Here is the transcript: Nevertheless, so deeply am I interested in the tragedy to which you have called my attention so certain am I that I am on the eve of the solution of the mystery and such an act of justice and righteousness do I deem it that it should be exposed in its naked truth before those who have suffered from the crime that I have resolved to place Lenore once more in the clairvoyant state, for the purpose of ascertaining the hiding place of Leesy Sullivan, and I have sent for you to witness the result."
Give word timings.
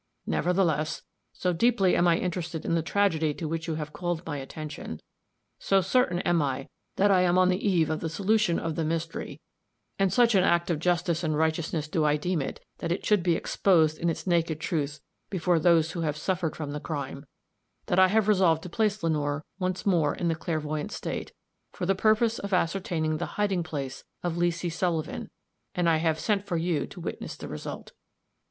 Nevertheless, 0.25 1.03
so 1.31 1.53
deeply 1.53 1.95
am 1.95 2.07
I 2.07 2.17
interested 2.17 2.65
in 2.65 2.73
the 2.73 2.81
tragedy 2.81 3.35
to 3.35 3.47
which 3.47 3.67
you 3.67 3.75
have 3.75 3.93
called 3.93 4.25
my 4.25 4.37
attention 4.37 4.99
so 5.59 5.79
certain 5.79 6.21
am 6.21 6.41
I 6.41 6.69
that 6.95 7.11
I 7.11 7.21
am 7.21 7.37
on 7.37 7.49
the 7.49 7.63
eve 7.69 7.91
of 7.91 7.99
the 7.99 8.09
solution 8.09 8.57
of 8.57 8.73
the 8.73 8.83
mystery 8.83 9.39
and 9.99 10.11
such 10.11 10.33
an 10.33 10.43
act 10.43 10.71
of 10.71 10.79
justice 10.79 11.23
and 11.23 11.37
righteousness 11.37 11.87
do 11.87 12.03
I 12.03 12.17
deem 12.17 12.41
it 12.41 12.59
that 12.79 12.91
it 12.91 13.05
should 13.05 13.21
be 13.21 13.35
exposed 13.35 13.99
in 13.99 14.09
its 14.09 14.25
naked 14.25 14.59
truth 14.59 15.01
before 15.29 15.59
those 15.59 15.91
who 15.91 16.01
have 16.01 16.17
suffered 16.17 16.55
from 16.55 16.71
the 16.71 16.79
crime 16.79 17.27
that 17.85 17.99
I 17.99 18.07
have 18.07 18.27
resolved 18.27 18.63
to 18.63 18.69
place 18.69 19.03
Lenore 19.03 19.45
once 19.59 19.85
more 19.85 20.15
in 20.15 20.29
the 20.29 20.35
clairvoyant 20.35 20.91
state, 20.91 21.31
for 21.71 21.85
the 21.85 21.93
purpose 21.93 22.39
of 22.39 22.53
ascertaining 22.53 23.17
the 23.17 23.27
hiding 23.37 23.61
place 23.61 24.03
of 24.23 24.33
Leesy 24.35 24.71
Sullivan, 24.71 25.29
and 25.75 25.87
I 25.87 25.97
have 25.97 26.19
sent 26.19 26.47
for 26.47 26.57
you 26.57 26.87
to 26.87 26.99
witness 26.99 27.35
the 27.37 27.47
result." 27.47 27.91